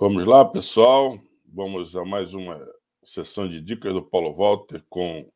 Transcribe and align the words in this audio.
Vamos 0.00 0.24
lá, 0.26 0.44
pessoal. 0.44 1.18
Vamos 1.44 1.96
a 1.96 2.04
mais 2.04 2.32
uma 2.32 2.64
sessão 3.02 3.48
de 3.48 3.60
dicas 3.60 3.92
do 3.92 4.00
Paulo 4.00 4.32
Walter 4.32 4.80
com 4.88 5.28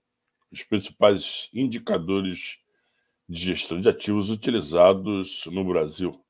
os 0.52 0.62
principais 0.62 1.50
indicadores 1.52 2.60
de 3.28 3.40
gestão 3.40 3.80
de 3.80 3.88
ativos 3.88 4.30
utilizados 4.30 5.46
no 5.46 5.64
Brasil. 5.64 6.24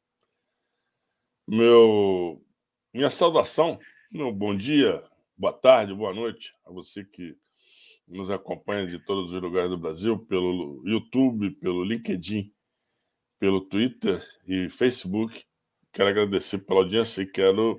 Meu, 1.46 2.42
minha 2.90 3.10
saudação, 3.10 3.78
meu 4.10 4.32
bom 4.32 4.56
dia, 4.56 5.04
boa 5.36 5.52
tarde, 5.52 5.92
boa 5.92 6.14
noite 6.14 6.54
a 6.64 6.72
você 6.72 7.04
que 7.04 7.36
nos 8.08 8.30
acompanha 8.30 8.86
de 8.86 8.98
todos 8.98 9.30
os 9.30 9.42
lugares 9.42 9.68
do 9.68 9.76
Brasil, 9.76 10.18
pelo 10.18 10.82
YouTube, 10.86 11.50
pelo 11.56 11.84
LinkedIn, 11.84 12.50
pelo 13.38 13.60
Twitter 13.60 14.26
e 14.48 14.70
Facebook. 14.70 15.44
Quero 15.92 16.08
agradecer 16.08 16.60
pela 16.60 16.80
audiência 16.80 17.20
e 17.20 17.26
quero 17.26 17.76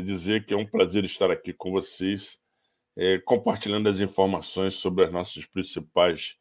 dizer 0.00 0.46
que 0.46 0.54
é 0.54 0.56
um 0.56 0.66
prazer 0.66 1.04
estar 1.04 1.30
aqui 1.30 1.52
com 1.52 1.70
vocês, 1.70 2.42
é, 2.96 3.18
compartilhando 3.18 3.88
as 3.88 4.00
informações 4.00 4.74
sobre 4.74 5.04
as 5.04 5.12
nossas 5.12 5.44
principais 5.44 6.38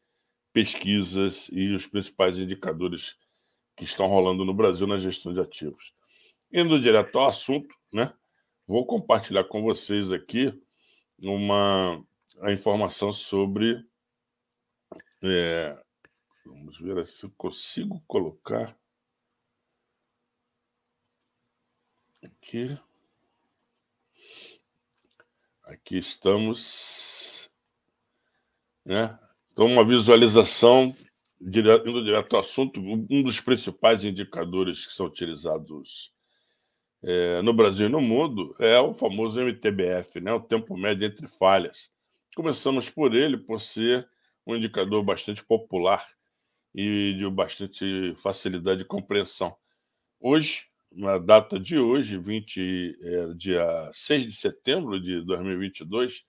pesquisas 0.53 1.49
e 1.51 1.75
os 1.75 1.87
principais 1.87 2.39
indicadores 2.39 3.17
que 3.75 3.83
estão 3.83 4.07
rolando 4.07 4.45
no 4.45 4.53
Brasil 4.53 4.87
na 4.87 4.97
gestão 4.97 5.33
de 5.33 5.41
ativos. 5.41 5.93
Indo 6.51 6.79
direto 6.79 7.17
ao 7.17 7.27
assunto, 7.27 7.75
né? 7.91 8.13
Vou 8.67 8.85
compartilhar 8.85 9.43
com 9.45 9.61
vocês 9.63 10.11
aqui 10.11 10.53
uma 11.19 12.01
a 12.41 12.51
informação 12.51 13.11
sobre 13.11 13.83
é, 15.23 15.83
vamos 16.45 16.77
ver 16.79 17.05
se 17.07 17.29
consigo 17.29 18.03
colocar 18.07 18.77
aqui 22.21 22.77
Aqui 25.73 25.97
estamos. 25.97 27.49
Né? 28.85 29.17
Então, 29.51 29.65
uma 29.65 29.83
visualização, 29.83 30.93
indo 31.41 32.03
direto 32.03 32.35
ao 32.35 32.41
assunto, 32.41 32.79
um 32.79 33.23
dos 33.23 33.39
principais 33.39 34.05
indicadores 34.05 34.85
que 34.85 34.93
são 34.93 35.07
utilizados 35.07 36.13
é, 37.01 37.41
no 37.41 37.53
Brasil 37.53 37.87
e 37.87 37.91
no 37.91 37.99
mundo 37.99 38.55
é 38.59 38.79
o 38.79 38.93
famoso 38.93 39.39
MTBF, 39.39 40.21
né? 40.21 40.31
o 40.31 40.39
tempo 40.39 40.77
médio 40.77 41.07
entre 41.07 41.27
falhas. 41.27 41.91
Começamos 42.35 42.87
por 42.91 43.15
ele, 43.15 43.35
por 43.35 43.59
ser 43.59 44.07
um 44.45 44.55
indicador 44.55 45.03
bastante 45.03 45.43
popular 45.43 46.07
e 46.75 47.15
de 47.17 47.27
bastante 47.31 48.13
facilidade 48.17 48.81
de 48.81 48.85
compreensão. 48.85 49.57
Hoje, 50.19 50.67
na 50.95 51.17
data 51.17 51.59
de 51.59 51.77
hoje, 51.77 52.17
20, 52.17 52.97
é, 53.01 53.33
dia 53.33 53.89
6 53.93 54.25
de 54.25 54.33
setembro 54.33 54.99
de 54.99 55.21
2022, 55.21 56.23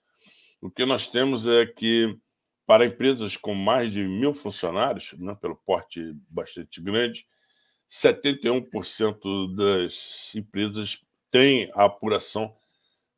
o 0.60 0.70
que 0.70 0.86
nós 0.86 1.08
temos 1.08 1.46
é 1.46 1.66
que, 1.66 2.18
para 2.66 2.86
empresas 2.86 3.36
com 3.36 3.54
mais 3.54 3.92
de 3.92 4.02
mil 4.02 4.32
funcionários, 4.32 5.12
né, 5.18 5.36
pelo 5.40 5.56
porte 5.56 6.14
bastante 6.28 6.80
grande, 6.80 7.26
71% 7.90 9.54
das 9.54 10.34
empresas 10.34 11.04
têm 11.30 11.70
a 11.74 11.84
apuração 11.84 12.54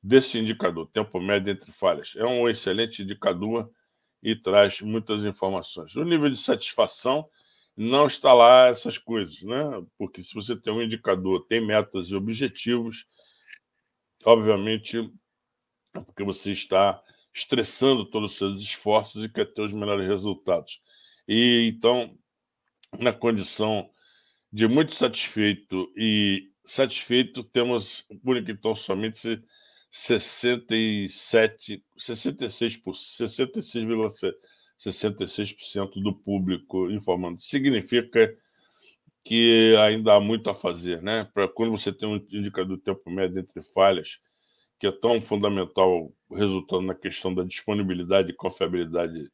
desse 0.03 0.39
indicador, 0.39 0.89
tempo 0.93 1.21
médio 1.21 1.53
entre 1.53 1.71
falhas. 1.71 2.15
É 2.17 2.25
um 2.25 2.49
excelente 2.49 3.03
indicador 3.03 3.71
e 4.23 4.35
traz 4.35 4.81
muitas 4.81 5.23
informações. 5.23 5.95
O 5.95 6.05
nível 6.05 6.29
de 6.29 6.37
satisfação 6.37 7.29
não 7.77 8.07
está 8.07 8.33
lá 8.33 8.69
essas 8.69 8.97
coisas, 8.97 9.43
né? 9.43 9.63
Porque 9.99 10.23
se 10.23 10.35
você 10.35 10.57
tem 10.57 10.73
um 10.73 10.81
indicador, 10.81 11.47
tem 11.47 11.61
metas 11.65 12.09
e 12.09 12.15
objetivos, 12.15 13.07
obviamente 14.25 14.99
é 15.95 16.01
porque 16.01 16.25
você 16.25 16.53
está 16.53 17.03
estressando 17.35 18.09
todos 18.09 18.33
os 18.33 18.39
seus 18.39 18.61
esforços 18.61 19.25
e 19.25 19.29
quer 19.29 19.53
ter 19.53 19.63
os 19.63 19.73
melhores 19.73 20.09
resultados. 20.09 20.81
E 21.29 21.71
então, 21.75 22.17
na 22.99 23.13
condição 23.13 23.91
de 24.51 24.67
muito 24.67 24.95
satisfeito 24.95 25.93
e 25.97 26.51
satisfeito, 26.65 27.45
temos 27.45 28.07
por 28.25 28.37
então 28.39 28.75
somente 28.75 29.19
67, 29.91 31.85
66, 31.99 32.81
66,7 32.83 34.35
66% 34.79 36.03
do 36.03 36.15
público 36.15 36.91
informando. 36.91 37.41
Significa 37.41 38.35
que 39.25 39.75
ainda 39.81 40.15
há 40.15 40.21
muito 40.21 40.49
a 40.49 40.55
fazer, 40.55 41.03
né? 41.03 41.29
Para 41.35 41.49
quando 41.49 41.73
você 41.73 41.93
tem 41.93 42.09
um 42.09 42.17
indicador 42.17 42.77
de 42.77 42.83
tempo 42.83 43.11
médio 43.11 43.41
entre 43.41 43.63
falhas, 43.63 44.21
que 44.79 44.87
é 44.87 44.93
tão 44.93 45.21
fundamental, 45.21 46.13
resultando 46.31 46.83
na 46.83 46.95
questão 46.95 47.35
da 47.35 47.43
disponibilidade 47.43 48.31
e 48.31 48.35
confiabilidade 48.35 49.31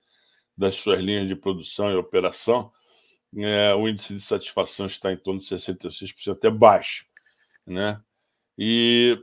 das 0.56 0.76
suas 0.76 1.00
linhas 1.00 1.28
de 1.28 1.36
produção 1.36 1.90
e 1.90 1.96
operação, 1.96 2.72
é, 3.36 3.74
o 3.74 3.88
índice 3.88 4.14
de 4.14 4.20
satisfação 4.20 4.86
está 4.86 5.12
em 5.12 5.16
torno 5.16 5.40
de 5.40 5.46
66%, 5.46 6.38
é 6.44 6.50
baixo, 6.50 7.06
né? 7.66 8.00
E 8.56 9.18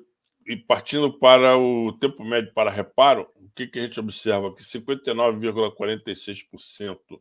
e 0.49 0.57
partindo 0.57 1.13
para 1.13 1.55
o 1.55 1.93
tempo 1.93 2.25
médio 2.25 2.51
para 2.55 2.71
reparo, 2.71 3.27
o 3.49 3.51
que, 3.55 3.67
que 3.67 3.79
a 3.79 3.81
gente 3.81 3.99
observa? 3.99 4.53
Que 4.53 4.61
59,46% 4.63 7.19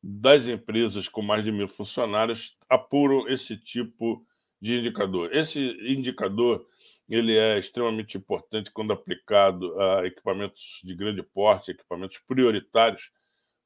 das 0.00 0.46
empresas 0.46 1.08
com 1.08 1.20
mais 1.20 1.42
de 1.44 1.50
mil 1.50 1.66
funcionários 1.66 2.56
apuram 2.68 3.26
esse 3.28 3.56
tipo 3.56 4.24
de 4.60 4.78
indicador. 4.78 5.34
Esse 5.34 5.58
indicador 5.82 6.64
ele 7.08 7.36
é 7.36 7.58
extremamente 7.58 8.16
importante 8.16 8.70
quando 8.70 8.92
aplicado 8.92 9.80
a 9.80 10.06
equipamentos 10.06 10.80
de 10.84 10.94
grande 10.94 11.20
porte, 11.22 11.72
equipamentos 11.72 12.18
prioritários, 12.18 13.10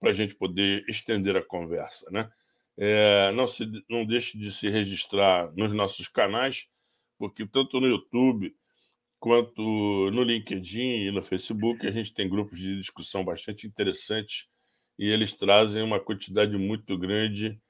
para 0.00 0.10
a 0.10 0.14
gente 0.14 0.34
poder 0.34 0.84
estender 0.88 1.36
a 1.36 1.42
conversa. 1.42 2.10
Né? 2.10 2.30
É, 2.78 3.30
não, 3.32 3.46
se, 3.46 3.70
não 3.88 4.06
deixe 4.06 4.38
de 4.38 4.50
se 4.50 4.70
registrar 4.70 5.52
nos 5.54 5.74
nossos 5.74 6.08
canais, 6.08 6.66
porque 7.18 7.46
tanto 7.46 7.78
no 7.78 7.86
YouTube 7.86 8.54
quanto 9.20 10.10
no 10.10 10.22
LinkedIn 10.22 11.06
e 11.06 11.10
no 11.10 11.22
Facebook 11.22 11.86
a 11.86 11.90
gente 11.90 12.14
tem 12.14 12.28
grupos 12.28 12.58
de 12.58 12.78
discussão 12.78 13.24
bastante 13.24 13.66
interessantes 13.66 14.46
e 14.98 15.08
eles 15.08 15.32
trazem 15.32 15.82
uma 15.82 16.00
quantidade 16.00 16.56
muito 16.56 16.98
grande 16.98 17.60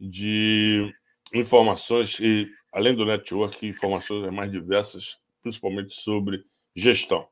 de 0.00 0.92
informações 1.34 2.18
e, 2.20 2.50
além 2.72 2.94
do 2.94 3.04
network, 3.04 3.66
informações 3.66 4.30
mais 4.32 4.50
diversas, 4.50 5.18
principalmente 5.42 5.94
sobre 5.94 6.44
gestão. 6.74 7.28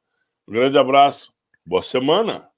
Um 0.49 0.53
grande 0.53 0.79
abraço, 0.79 1.33
boa 1.65 1.83
semana! 1.83 2.56